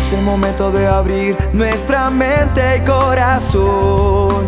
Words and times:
Es 0.00 0.14
el 0.14 0.22
momento 0.22 0.72
de 0.72 0.86
abrir 0.86 1.36
nuestra 1.52 2.08
mente 2.08 2.78
y 2.78 2.80
corazón 2.86 4.46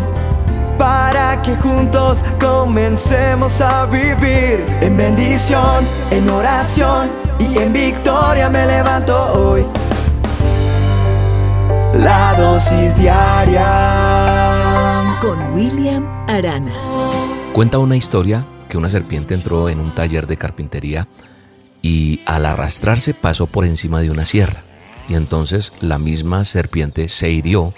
para 0.79 1.39
que 1.43 1.55
juntos 1.55 2.25
comencemos 2.41 3.61
a 3.61 3.85
vivir 3.85 4.65
en 4.81 4.97
bendición, 4.97 5.85
en 6.09 6.27
oración 6.27 7.07
y 7.37 7.55
en 7.55 7.71
victoria 7.71 8.49
me 8.49 8.65
levanto 8.65 9.15
hoy. 9.33 9.63
La 11.99 12.33
dosis 12.35 12.97
diaria 12.97 13.69
con 15.21 15.53
William 15.53 16.03
Arana. 16.27 16.73
Cuenta 17.53 17.77
una 17.77 17.95
historia 17.95 18.43
que 18.67 18.79
una 18.79 18.89
serpiente 18.89 19.35
entró 19.35 19.69
en 19.69 19.79
un 19.79 19.93
taller 19.93 20.25
de 20.25 20.35
carpintería 20.35 21.07
y 21.83 22.21
al 22.25 22.47
arrastrarse 22.47 23.13
pasó 23.13 23.45
por 23.45 23.65
encima 23.65 24.01
de 24.01 24.09
una 24.09 24.25
sierra. 24.25 24.63
Y 25.07 25.15
entonces 25.15 25.73
la 25.81 25.97
misma 25.97 26.45
serpiente 26.45 27.07
se 27.09 27.29
hirió 27.31 27.73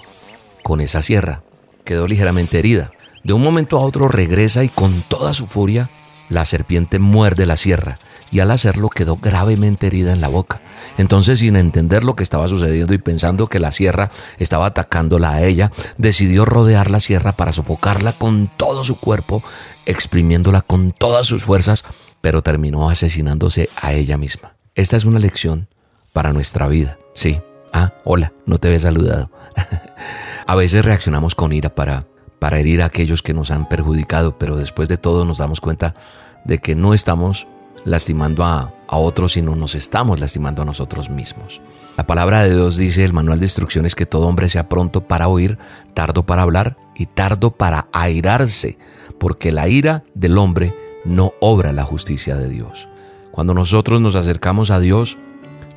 con 0.63 0.81
esa 0.81 1.01
sierra. 1.01 1.43
Quedó 1.83 2.07
ligeramente 2.07 2.59
herida. 2.59 2.91
De 3.23 3.33
un 3.33 3.41
momento 3.41 3.77
a 3.77 3.81
otro 3.81 4.07
regresa 4.07 4.63
y 4.63 4.69
con 4.69 5.01
toda 5.03 5.33
su 5.33 5.47
furia 5.47 5.89
la 6.29 6.45
serpiente 6.45 6.99
muerde 6.99 7.45
la 7.45 7.55
sierra 7.55 7.97
y 8.31 8.39
al 8.39 8.51
hacerlo 8.51 8.89
quedó 8.89 9.17
gravemente 9.17 9.87
herida 9.87 10.11
en 10.11 10.21
la 10.21 10.27
boca. 10.27 10.61
Entonces, 10.97 11.39
sin 11.39 11.55
entender 11.55 12.03
lo 12.03 12.15
que 12.15 12.23
estaba 12.23 12.47
sucediendo 12.47 12.93
y 12.93 12.97
pensando 12.97 13.47
que 13.47 13.59
la 13.59 13.71
sierra 13.71 14.11
estaba 14.39 14.67
atacándola 14.67 15.31
a 15.31 15.43
ella, 15.43 15.71
decidió 15.97 16.45
rodear 16.45 16.91
la 16.91 16.99
sierra 16.99 17.33
para 17.33 17.51
sofocarla 17.51 18.13
con 18.13 18.49
todo 18.57 18.83
su 18.83 18.97
cuerpo, 18.99 19.43
exprimiéndola 19.85 20.61
con 20.61 20.91
todas 20.91 21.25
sus 21.25 21.43
fuerzas, 21.45 21.85
pero 22.21 22.41
terminó 22.41 22.89
asesinándose 22.89 23.69
a 23.81 23.93
ella 23.93 24.17
misma. 24.17 24.55
Esta 24.73 24.97
es 24.97 25.05
una 25.05 25.19
lección 25.19 25.69
para 26.15 26.31
nuestra 26.31 26.69
vida. 26.69 26.97
Sí. 27.13 27.41
Ah, 27.73 27.91
hola, 28.05 28.31
no 28.45 28.57
te 28.57 28.69
había 28.69 28.79
saludado. 28.79 29.29
a 30.47 30.55
veces 30.55 30.85
reaccionamos 30.85 31.35
con 31.35 31.51
ira 31.51 31.75
para, 31.75 32.07
para 32.39 32.57
herir 32.57 32.81
a 32.81 32.85
aquellos 32.85 33.21
que 33.21 33.33
nos 33.33 33.51
han 33.51 33.67
perjudicado, 33.67 34.37
pero 34.37 34.55
después 34.55 34.87
de 34.87 34.97
todo 34.97 35.25
nos 35.25 35.39
damos 35.39 35.59
cuenta 35.59 35.93
de 36.45 36.59
que 36.59 36.73
no 36.73 36.93
estamos 36.93 37.47
lastimando 37.83 38.45
a, 38.45 38.73
a 38.87 38.95
otros, 38.95 39.33
sino 39.33 39.57
nos 39.57 39.75
estamos 39.75 40.21
lastimando 40.21 40.61
a 40.61 40.65
nosotros 40.65 41.09
mismos. 41.09 41.61
La 41.97 42.07
palabra 42.07 42.43
de 42.43 42.53
Dios 42.53 42.77
dice, 42.77 43.03
el 43.03 43.11
manual 43.11 43.39
de 43.39 43.47
instrucciones, 43.47 43.93
que 43.93 44.05
todo 44.05 44.27
hombre 44.27 44.47
sea 44.47 44.69
pronto 44.69 45.01
para 45.05 45.27
oír, 45.27 45.57
tardo 45.93 46.25
para 46.25 46.43
hablar 46.43 46.77
y 46.95 47.07
tardo 47.07 47.51
para 47.51 47.89
airarse, 47.91 48.77
porque 49.19 49.51
la 49.51 49.67
ira 49.67 50.05
del 50.13 50.37
hombre 50.37 50.73
no 51.03 51.33
obra 51.41 51.73
la 51.73 51.83
justicia 51.83 52.37
de 52.37 52.47
Dios. 52.47 52.87
Cuando 53.31 53.53
nosotros 53.53 53.99
nos 53.99 54.15
acercamos 54.15 54.71
a 54.71 54.79
Dios, 54.79 55.17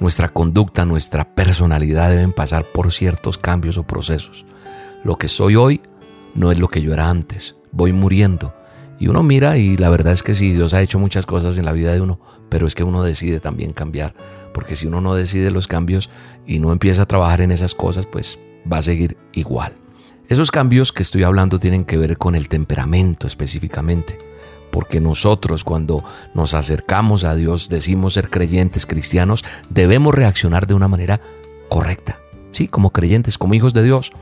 nuestra 0.01 0.29
conducta, 0.29 0.85
nuestra 0.85 1.35
personalidad 1.35 2.11
deben 2.11 2.33
pasar 2.33 2.67
por 2.73 2.93
ciertos 2.93 3.39
cambios 3.39 3.79
o 3.79 3.83
procesos. 3.83 4.45
Lo 5.05 5.17
que 5.17 5.29
soy 5.29 5.57
hoy 5.57 5.81
no 6.35 6.53
es 6.53 6.59
lo 6.59 6.69
que 6.69 6.83
yo 6.83 6.93
era 6.93 7.09
antes. 7.11 7.57
Voy 7.73 7.93
muriendo. 7.93 8.55
Y 8.99 9.09
uno 9.09 9.23
mira 9.23 9.57
y 9.59 9.77
la 9.77 9.91
verdad 9.91 10.13
es 10.13 10.23
que 10.23 10.35
sí, 10.35 10.53
Dios 10.53 10.75
ha 10.75 10.83
hecho 10.83 10.99
muchas 10.99 11.27
cosas 11.27 11.57
en 11.59 11.65
la 11.65 11.73
vida 11.73 11.93
de 11.93 12.01
uno, 12.01 12.21
pero 12.49 12.67
es 12.67 12.75
que 12.75 12.85
uno 12.85 13.03
decide 13.03 13.41
también 13.41 13.73
cambiar. 13.73 14.15
Porque 14.53 14.77
si 14.77 14.87
uno 14.87 15.01
no 15.01 15.15
decide 15.15 15.51
los 15.51 15.69
cambios 15.69 16.11
y 16.47 16.59
no 16.59 16.73
empieza 16.73 17.03
a 17.03 17.07
trabajar 17.07 17.41
en 17.41 17.53
esas 17.53 17.75
cosas, 17.75 18.07
pues 18.07 18.39
va 18.71 18.79
a 18.79 18.83
seguir 18.83 19.17
igual. 19.33 19.75
Esos 20.29 20.51
cambios 20.51 20.93
que 20.93 21.03
estoy 21.03 21.23
hablando 21.23 21.59
tienen 21.59 21.85
que 21.85 21.97
ver 21.97 22.19
con 22.19 22.35
el 22.35 22.49
temperamento 22.49 23.27
específicamente 23.27 24.19
porque 24.71 25.01
nosotros 25.01 25.65
cuando 25.65 26.05
nos 26.35 26.55
acercamos 26.55 27.25
a 27.25 27.35
Dios, 27.35 27.69
decimos 27.69 28.15
ser 28.15 28.31
creyentes 28.31 28.87
cristianos, 28.87 29.45
debemos 29.71 30.15
reaccionar 30.15 30.67
de 30.67 30.75
una 30.75 30.89
manera 30.89 31.21
correcta. 31.69 32.19
Sí, 32.53 32.69
como 32.69 32.91
creyentes, 32.91 33.39
como 33.39 33.55
hijos 33.55 33.75
de 33.75 33.83
Dios, 33.83 34.13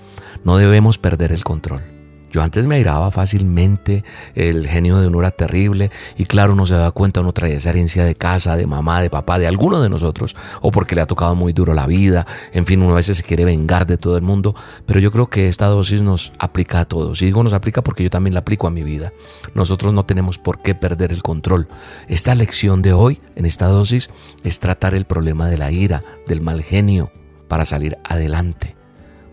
no 0.44 0.56
debemos 0.56 0.98
perder 0.98 1.32
el 1.32 1.44
control. 1.44 1.95
Yo 2.36 2.42
antes 2.42 2.66
me 2.66 2.74
airaba 2.74 3.10
fácilmente, 3.10 4.04
el 4.34 4.68
genio 4.68 5.00
de 5.00 5.06
uno 5.06 5.20
era 5.20 5.30
terrible 5.30 5.90
y 6.18 6.26
claro, 6.26 6.52
uno 6.52 6.66
se 6.66 6.74
da 6.74 6.90
cuenta, 6.90 7.22
uno 7.22 7.32
trae 7.32 7.54
esa 7.54 7.70
herencia 7.70 8.04
de 8.04 8.14
casa, 8.14 8.56
de 8.56 8.66
mamá, 8.66 9.00
de 9.00 9.08
papá, 9.08 9.38
de 9.38 9.46
alguno 9.46 9.80
de 9.80 9.88
nosotros, 9.88 10.36
o 10.60 10.70
porque 10.70 10.94
le 10.94 11.00
ha 11.00 11.06
tocado 11.06 11.34
muy 11.34 11.54
duro 11.54 11.72
la 11.72 11.86
vida, 11.86 12.26
en 12.52 12.66
fin, 12.66 12.82
uno 12.82 12.92
a 12.92 12.96
veces 12.96 13.16
se 13.16 13.22
quiere 13.22 13.46
vengar 13.46 13.86
de 13.86 13.96
todo 13.96 14.18
el 14.18 14.22
mundo, 14.22 14.54
pero 14.84 15.00
yo 15.00 15.10
creo 15.10 15.30
que 15.30 15.48
esta 15.48 15.64
dosis 15.68 16.02
nos 16.02 16.34
aplica 16.38 16.80
a 16.80 16.84
todos. 16.84 17.22
Y 17.22 17.24
digo 17.24 17.42
nos 17.42 17.54
aplica 17.54 17.82
porque 17.82 18.02
yo 18.02 18.10
también 18.10 18.34
la 18.34 18.40
aplico 18.40 18.66
a 18.66 18.70
mi 18.70 18.82
vida. 18.82 19.14
Nosotros 19.54 19.94
no 19.94 20.04
tenemos 20.04 20.36
por 20.36 20.58
qué 20.58 20.74
perder 20.74 21.12
el 21.12 21.22
control. 21.22 21.68
Esta 22.06 22.34
lección 22.34 22.82
de 22.82 22.92
hoy, 22.92 23.18
en 23.34 23.46
esta 23.46 23.66
dosis, 23.68 24.10
es 24.44 24.60
tratar 24.60 24.94
el 24.94 25.06
problema 25.06 25.48
de 25.48 25.56
la 25.56 25.72
ira, 25.72 26.04
del 26.26 26.42
mal 26.42 26.62
genio, 26.62 27.10
para 27.48 27.64
salir 27.64 27.96
adelante. 28.04 28.76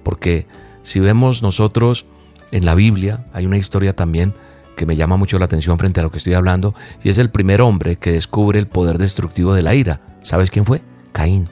Porque 0.03 0.47
si 0.83 1.01
vemos 1.01 1.41
nosotros 1.41 2.05
en 2.53 2.65
la 2.65 2.75
Biblia 2.75 3.25
hay 3.33 3.47
una 3.47 3.57
historia 3.57 3.95
también 3.95 4.33
que 4.75 4.85
me 4.85 4.95
llama 4.95 5.17
mucho 5.17 5.39
la 5.39 5.45
atención 5.45 5.77
frente 5.79 5.99
a 5.99 6.03
lo 6.03 6.11
que 6.11 6.17
estoy 6.17 6.33
hablando, 6.33 6.73
y 7.03 7.09
es 7.09 7.17
el 7.17 7.29
primer 7.29 7.61
hombre 7.61 7.95
que 7.95 8.11
descubre 8.11 8.59
el 8.59 8.67
poder 8.67 8.97
destructivo 8.97 9.53
de 9.53 9.63
la 9.63 9.75
ira. 9.75 10.01
¿Sabes 10.21 10.51
quién 10.51 10.65
fue? 10.65 10.81
Caín. 11.11 11.47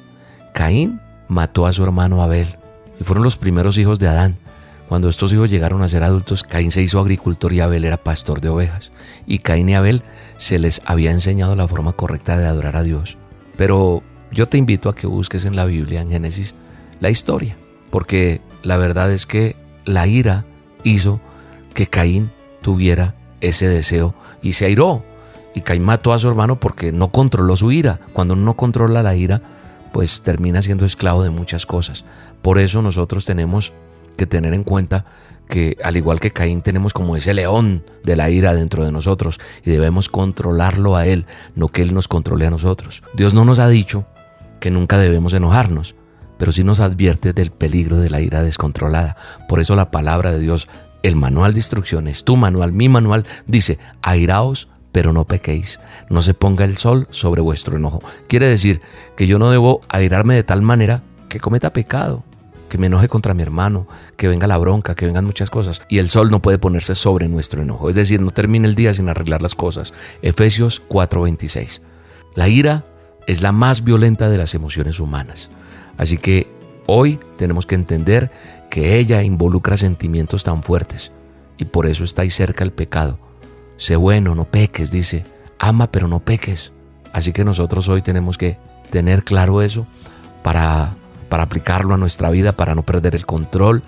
Caín 0.53 1.01
mató 1.27 1.65
a 1.65 1.73
su 1.73 1.83
hermano 1.83 2.21
Abel, 2.21 2.57
y 2.99 3.03
fueron 3.03 3.23
los 3.23 3.37
primeros 3.37 3.77
hijos 3.77 3.99
de 3.99 4.07
Adán. 4.07 4.37
Cuando 4.87 5.07
estos 5.09 5.31
hijos 5.33 5.49
llegaron 5.49 5.81
a 5.81 5.87
ser 5.87 6.03
adultos, 6.03 6.43
Caín 6.43 6.71
se 6.71 6.81
hizo 6.81 6.99
agricultor 6.99 7.53
y 7.53 7.61
Abel 7.61 7.85
era 7.85 7.97
pastor 7.97 8.41
de 8.41 8.49
ovejas. 8.49 8.91
Y 9.25 9.39
Caín 9.39 9.69
y 9.69 9.75
Abel 9.75 10.03
se 10.37 10.59
les 10.59 10.81
había 10.85 11.11
enseñado 11.11 11.55
la 11.55 11.67
forma 11.67 11.93
correcta 11.93 12.37
de 12.37 12.45
adorar 12.45 12.75
a 12.75 12.83
Dios. 12.83 13.17
Pero 13.55 14.03
yo 14.31 14.47
te 14.47 14.57
invito 14.57 14.89
a 14.89 14.95
que 14.95 15.07
busques 15.07 15.45
en 15.45 15.55
la 15.55 15.65
Biblia, 15.65 16.01
en 16.01 16.09
Génesis, 16.09 16.55
la 16.99 17.09
historia, 17.09 17.55
porque 17.89 18.41
la 18.63 18.77
verdad 18.77 19.11
es 19.11 19.25
que 19.25 19.55
la 19.85 20.07
ira 20.07 20.45
hizo 20.83 21.19
que 21.73 21.87
Caín 21.87 22.31
tuviera 22.61 23.15
ese 23.41 23.67
deseo 23.67 24.13
y 24.41 24.53
se 24.53 24.65
airó. 24.65 25.03
Y 25.53 25.61
Caín 25.61 25.83
mató 25.83 26.13
a 26.13 26.19
su 26.19 26.27
hermano 26.27 26.59
porque 26.59 26.91
no 26.91 27.11
controló 27.11 27.57
su 27.57 27.71
ira. 27.71 27.99
Cuando 28.13 28.35
uno 28.35 28.43
no 28.43 28.55
controla 28.55 29.03
la 29.03 29.15
ira, 29.15 29.41
pues 29.91 30.21
termina 30.21 30.61
siendo 30.61 30.85
esclavo 30.85 31.23
de 31.23 31.29
muchas 31.29 31.65
cosas. 31.65 32.05
Por 32.41 32.57
eso 32.57 32.81
nosotros 32.81 33.25
tenemos 33.25 33.73
que 34.17 34.25
tener 34.25 34.53
en 34.53 34.63
cuenta 34.63 35.05
que 35.47 35.77
al 35.83 35.97
igual 35.97 36.21
que 36.21 36.31
Caín 36.31 36.61
tenemos 36.61 36.93
como 36.93 37.17
ese 37.17 37.33
león 37.33 37.83
de 38.03 38.15
la 38.15 38.29
ira 38.29 38.53
dentro 38.53 38.85
de 38.85 38.91
nosotros 38.91 39.39
y 39.65 39.69
debemos 39.69 40.07
controlarlo 40.07 40.95
a 40.95 41.05
él, 41.05 41.25
no 41.55 41.67
que 41.67 41.81
él 41.81 41.93
nos 41.93 42.07
controle 42.07 42.45
a 42.45 42.49
nosotros. 42.49 43.03
Dios 43.13 43.33
no 43.33 43.43
nos 43.43 43.59
ha 43.59 43.67
dicho 43.67 44.05
que 44.61 44.71
nunca 44.71 44.97
debemos 44.97 45.33
enojarnos, 45.33 45.95
pero 46.41 46.51
sí 46.51 46.63
nos 46.63 46.79
advierte 46.79 47.33
del 47.33 47.51
peligro 47.51 47.97
de 47.97 48.09
la 48.09 48.19
ira 48.19 48.41
descontrolada. 48.41 49.15
Por 49.47 49.59
eso 49.59 49.75
la 49.75 49.91
palabra 49.91 50.31
de 50.31 50.39
Dios, 50.39 50.67
el 51.03 51.15
manual 51.15 51.53
de 51.53 51.59
instrucciones, 51.59 52.23
tu 52.23 52.35
manual, 52.35 52.71
mi 52.71 52.89
manual, 52.89 53.27
dice, 53.45 53.77
airaos 54.01 54.67
pero 54.91 55.13
no 55.13 55.25
pequéis, 55.25 55.79
no 56.09 56.23
se 56.23 56.33
ponga 56.33 56.65
el 56.65 56.77
sol 56.77 57.07
sobre 57.11 57.41
vuestro 57.41 57.77
enojo. 57.77 58.01
Quiere 58.27 58.47
decir 58.47 58.81
que 59.15 59.27
yo 59.27 59.37
no 59.37 59.51
debo 59.51 59.81
airarme 59.87 60.33
de 60.33 60.41
tal 60.41 60.63
manera 60.63 61.03
que 61.29 61.39
cometa 61.39 61.73
pecado, 61.73 62.23
que 62.69 62.79
me 62.79 62.87
enoje 62.87 63.07
contra 63.07 63.35
mi 63.35 63.43
hermano, 63.43 63.87
que 64.17 64.27
venga 64.27 64.47
la 64.47 64.57
bronca, 64.57 64.95
que 64.95 65.05
vengan 65.05 65.25
muchas 65.25 65.51
cosas. 65.51 65.83
Y 65.89 65.99
el 65.99 66.09
sol 66.09 66.31
no 66.31 66.41
puede 66.41 66.57
ponerse 66.57 66.95
sobre 66.95 67.27
nuestro 67.27 67.61
enojo. 67.61 67.87
Es 67.87 67.95
decir, 67.95 68.19
no 68.19 68.31
termine 68.31 68.67
el 68.67 68.73
día 68.73 68.95
sin 68.95 69.09
arreglar 69.09 69.43
las 69.43 69.53
cosas. 69.53 69.93
Efesios 70.23 70.81
4:26. 70.89 71.83
La 72.33 72.47
ira 72.47 72.83
es 73.27 73.43
la 73.43 73.51
más 73.51 73.83
violenta 73.83 74.27
de 74.27 74.39
las 74.39 74.55
emociones 74.55 74.99
humanas. 74.99 75.51
Así 76.01 76.17
que 76.17 76.47
hoy 76.87 77.19
tenemos 77.37 77.67
que 77.67 77.75
entender 77.75 78.31
que 78.71 78.97
ella 78.97 79.21
involucra 79.21 79.77
sentimientos 79.77 80.43
tan 80.43 80.63
fuertes 80.63 81.11
y 81.59 81.65
por 81.65 81.85
eso 81.85 82.03
está 82.03 82.23
ahí 82.23 82.31
cerca 82.31 82.63
el 82.63 82.71
pecado. 82.71 83.19
Sé 83.77 83.95
bueno, 83.97 84.33
no 84.33 84.45
peques, 84.45 84.89
dice. 84.89 85.23
Ama, 85.59 85.91
pero 85.91 86.07
no 86.07 86.19
peques. 86.19 86.73
Así 87.13 87.33
que 87.33 87.45
nosotros 87.45 87.87
hoy 87.87 88.01
tenemos 88.01 88.39
que 88.39 88.57
tener 88.89 89.23
claro 89.23 89.61
eso 89.61 89.85
para, 90.41 90.95
para 91.29 91.43
aplicarlo 91.43 91.93
a 91.93 91.97
nuestra 91.97 92.31
vida, 92.31 92.53
para 92.53 92.73
no 92.73 92.81
perder 92.81 93.13
el 93.13 93.27
control, 93.27 93.83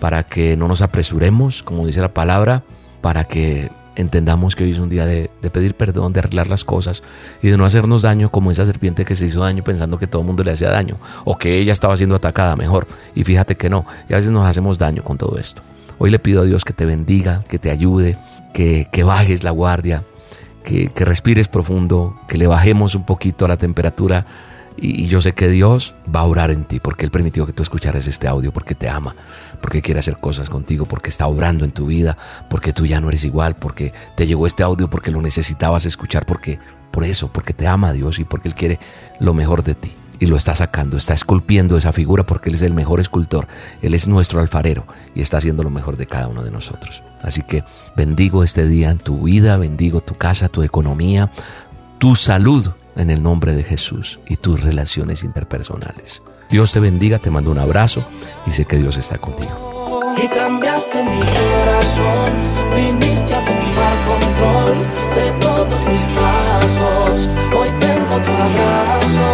para 0.00 0.22
que 0.22 0.56
no 0.56 0.68
nos 0.68 0.80
apresuremos, 0.80 1.62
como 1.62 1.86
dice 1.86 2.00
la 2.00 2.14
palabra, 2.14 2.64
para 3.02 3.24
que 3.24 3.68
entendamos 3.98 4.54
que 4.54 4.64
hoy 4.64 4.70
es 4.70 4.78
un 4.78 4.88
día 4.88 5.04
de, 5.04 5.28
pedir 5.52 5.74
perdón, 5.74 6.12
de 6.12 6.20
arreglar 6.20 6.46
las 6.46 6.64
cosas 6.64 7.02
y 7.42 7.48
de 7.48 7.56
no 7.56 7.64
hacernos 7.64 8.02
daño 8.02 8.30
como 8.30 8.50
esa 8.50 8.64
serpiente 8.64 9.04
que 9.04 9.16
se 9.16 9.26
hizo 9.26 9.40
daño 9.40 9.64
pensando 9.64 9.98
que 9.98 10.06
todo 10.06 10.22
el 10.22 10.26
mundo 10.26 10.44
le 10.44 10.52
hacía 10.52 10.70
daño 10.70 10.96
o 11.24 11.36
que 11.36 11.58
ella 11.58 11.72
estaba 11.72 11.96
siendo 11.96 12.14
atacada 12.14 12.54
mejor. 12.56 12.86
Y 13.14 13.24
fíjate 13.24 13.56
que 13.56 13.68
no, 13.68 13.84
y 14.08 14.12
a 14.12 14.16
veces 14.16 14.30
nos 14.30 14.46
hacemos 14.46 14.78
daño 14.78 15.02
con 15.02 15.18
todo 15.18 15.36
esto. 15.36 15.62
Hoy 15.98 16.10
le 16.10 16.20
pido 16.20 16.42
a 16.42 16.44
Dios 16.44 16.64
que 16.64 16.72
te 16.72 16.86
bendiga, 16.86 17.42
que 17.48 17.58
te 17.58 17.70
ayude, 17.70 18.16
que, 18.54 18.88
que 18.92 19.02
bajes 19.02 19.42
la 19.42 19.50
guardia, 19.50 20.04
que, 20.64 20.88
que 20.88 21.04
respires 21.04 21.48
profundo, 21.48 22.16
que 22.28 22.38
le 22.38 22.46
bajemos 22.46 22.94
un 22.94 23.04
poquito 23.04 23.46
a 23.46 23.48
la 23.48 23.56
temperatura 23.56 24.26
y, 24.80 25.06
yo 25.06 25.20
sé 25.20 25.32
que 25.32 25.48
Dios 25.48 25.94
va 26.14 26.20
a 26.20 26.24
orar 26.24 26.50
en 26.50 26.64
ti 26.64 26.80
porque 26.80 27.04
Él 27.04 27.10
permitió 27.10 27.46
que 27.46 27.52
tú 27.52 27.62
escucharas 27.62 28.06
este 28.06 28.28
audio, 28.28 28.52
porque 28.52 28.74
te 28.74 28.88
ama, 28.88 29.14
porque 29.60 29.82
quiere 29.82 30.00
hacer 30.00 30.18
cosas 30.18 30.50
contigo, 30.50 30.86
porque 30.86 31.08
está 31.08 31.26
obrando 31.26 31.64
en 31.64 31.72
tu 31.72 31.86
vida, 31.86 32.16
porque 32.48 32.72
tú 32.72 32.86
ya 32.86 33.00
no 33.00 33.08
eres 33.08 33.24
igual, 33.24 33.56
porque 33.56 33.92
te 34.16 34.26
llegó 34.26 34.46
este 34.46 34.62
audio 34.62 34.88
porque 34.88 35.10
lo 35.10 35.22
necesitabas 35.22 35.86
escuchar, 35.86 36.26
porque 36.26 36.58
por 36.90 37.04
eso, 37.04 37.28
porque 37.32 37.52
te 37.52 37.66
ama 37.66 37.92
Dios 37.92 38.18
y 38.18 38.24
porque 38.24 38.48
Él 38.48 38.54
quiere 38.54 38.78
lo 39.20 39.34
mejor 39.34 39.62
de 39.62 39.74
ti. 39.74 39.92
y 40.20 40.26
lo 40.26 40.36
está 40.36 40.52
sacando, 40.52 40.96
está 40.96 41.14
esculpiendo 41.14 41.76
esa 41.76 41.92
figura 41.92 42.26
porque 42.26 42.48
Él 42.48 42.56
es 42.56 42.62
el 42.62 42.74
mejor 42.74 42.98
escultor, 42.98 43.46
Él 43.82 43.94
es 43.94 44.08
nuestro 44.08 44.40
alfarero 44.40 44.84
y 45.14 45.20
está 45.20 45.36
haciendo 45.36 45.62
lo 45.62 45.70
mejor 45.70 45.96
de 45.96 46.06
cada 46.06 46.26
uno 46.26 46.42
de 46.42 46.50
nosotros. 46.50 47.04
Así 47.22 47.42
que 47.42 47.62
bendigo 47.96 48.42
este 48.42 48.66
día 48.66 48.90
en 48.90 48.98
tu 48.98 49.22
vida, 49.22 49.56
bendigo 49.56 50.00
tu 50.00 50.14
casa, 50.14 50.48
tu 50.48 50.64
economía, 50.64 51.30
tu 51.98 52.16
salud 52.16 52.68
en 52.98 53.10
el 53.10 53.22
nombre 53.22 53.54
de 53.54 53.62
Jesús 53.62 54.18
y 54.28 54.36
tus 54.36 54.62
relaciones 54.62 55.24
interpersonales. 55.24 56.22
Dios 56.50 56.72
te 56.72 56.80
bendiga, 56.80 57.18
te 57.18 57.30
mando 57.30 57.50
un 57.50 57.58
abrazo 57.58 58.04
y 58.46 58.50
sé 58.50 58.64
que 58.64 58.76
Dios 58.76 58.96
está 58.96 59.18
contigo. 59.18 59.68
Y 60.22 60.26
cambiaste 60.26 61.04
mi 61.04 61.20
corazón, 61.20 62.32
viniste 62.74 63.34
a 63.34 63.44
tomar 63.44 64.06
control 64.06 64.78
de 65.14 65.30
todos 65.40 65.82
mis 65.88 66.06
pasos. 66.08 67.28
Hoy 67.56 67.68
tengo 67.78 68.16
tu 68.22 68.32
abrazo, 68.32 69.28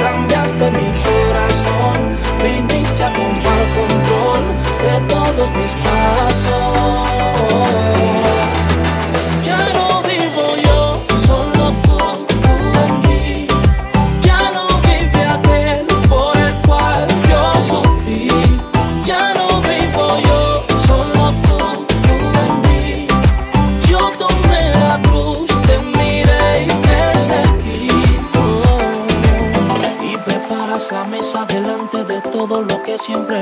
cambiaste 0.00 0.70
mi 0.72 1.02
corazón, 1.06 1.96
viniste 2.42 3.04
a 3.04 3.12
tomar 3.12 3.64
control 3.74 4.42
de 4.82 5.14
todos 5.14 5.50
mis 5.56 5.70
pasos. 5.70 5.85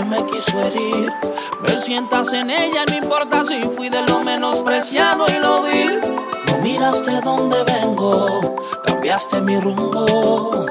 Me 0.04 0.24
quiso 0.26 0.60
herir. 0.62 1.12
Me 1.62 1.76
sientas 1.78 2.32
en 2.32 2.50
ella, 2.50 2.84
no 2.88 2.96
importa 2.96 3.44
si 3.44 3.62
fui 3.62 3.88
de 3.88 4.02
lo 4.06 4.20
menospreciado 4.20 5.26
y 5.28 5.38
lo 5.40 5.62
vil. 5.62 6.00
No 6.46 6.58
miras 6.58 7.04
de 7.04 7.20
dónde 7.20 7.62
vengo, 7.64 8.26
cambiaste 8.84 9.40
mi 9.40 9.58
rumbo. 9.60 10.66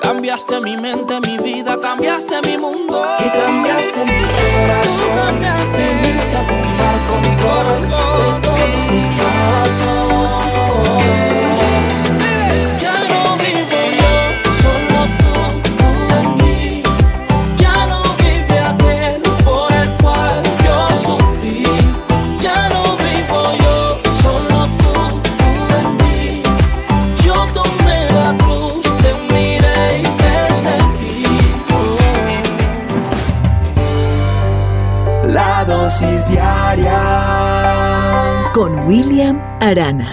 Cambiaste 0.00 0.60
mi 0.60 0.76
mente, 0.76 1.20
mi 1.20 1.38
vida, 1.38 1.78
cambiaste 1.78 2.42
mi 2.42 2.58
mundo. 2.58 3.02
Y 3.24 3.30
cambiaste 3.30 4.04
mi 4.04 4.19
William 38.90 39.38
Arana. 39.62 40.10